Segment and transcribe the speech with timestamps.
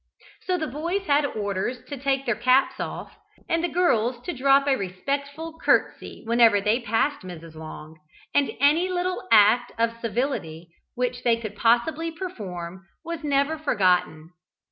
[0.47, 3.11] So the boys had orders to take their caps off
[3.47, 7.53] and the girls to drop a respectful curtsey whenever they passed Mrs.
[7.53, 7.99] Long,
[8.33, 14.31] and any little act of civility which they could possibly perform was never forgotten.